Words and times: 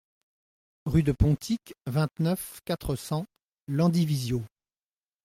Rue 0.85 1.03
du 1.03 1.13
Pontic, 1.13 1.75
vingt-neuf, 1.85 2.59
quatre 2.65 2.95
cents 2.95 3.27
Landivisiau 3.67 4.41